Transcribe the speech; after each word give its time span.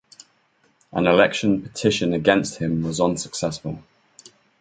An 0.91 1.05
election 1.05 1.61
petition 1.61 2.13
against 2.13 2.57
him 2.57 2.81
was 2.81 2.99
unsuccessful. 2.99 3.83